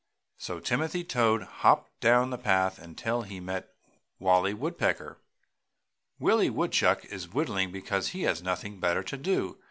So 0.39 0.59
Timothy 0.59 1.03
Toad 1.03 1.43
hopped 1.43 1.99
down 1.99 2.31
the 2.31 2.37
path 2.39 2.79
until 2.79 3.21
he 3.21 3.39
met 3.39 3.69
Wallie 4.17 4.55
Woodpecker. 4.55 5.19
"Willie 6.17 6.49
Woodchuck 6.49 7.05
is 7.05 7.29
whittling 7.31 7.71
because 7.71 8.07
he 8.07 8.23
has 8.23 8.41
nothing 8.41 8.79
better 8.79 9.03
to 9.03 9.17
do!" 9.17 9.59